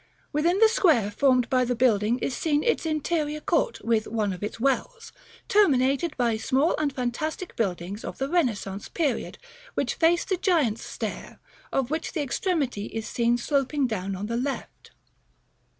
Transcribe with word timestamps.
Within 0.33 0.57
the 0.57 0.67
square 0.67 1.11
formed 1.11 1.47
by 1.47 1.63
the 1.63 1.75
building 1.75 2.17
is 2.17 2.35
seen 2.35 2.63
its 2.63 2.87
interior 2.87 3.39
court 3.39 3.85
(with 3.85 4.07
one 4.07 4.33
of 4.33 4.41
its 4.41 4.59
wells), 4.59 5.13
terminated 5.47 6.17
by 6.17 6.37
small 6.37 6.75
and 6.77 6.91
fantastic 6.91 7.55
buildings 7.55 8.03
of 8.03 8.17
the 8.17 8.27
Renaissance 8.27 8.89
period, 8.89 9.37
which 9.75 9.93
face 9.93 10.25
the 10.25 10.37
Giant's 10.37 10.83
Stair, 10.83 11.39
of 11.71 11.91
which 11.91 12.13
the 12.13 12.21
extremity 12.23 12.87
is 12.87 13.07
seen 13.07 13.37
sloping 13.37 13.85
down 13.85 14.15
on 14.15 14.25
the 14.25 14.37
left. 14.37 14.89